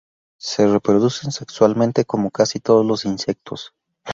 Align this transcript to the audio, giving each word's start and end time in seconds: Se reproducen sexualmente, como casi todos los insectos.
Se 0.39 0.65
reproducen 0.65 1.31
sexualmente, 1.31 2.05
como 2.05 2.31
casi 2.31 2.59
todos 2.59 2.83
los 2.83 3.05
insectos. 3.05 3.75